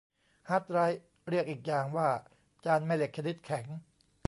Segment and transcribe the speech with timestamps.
[0.49, 2.09] ฮาร์ดไดรฟ์ เรียกอีกอย่างว่า
[2.65, 3.65] จานแม่เหล็กชนิดแข็ง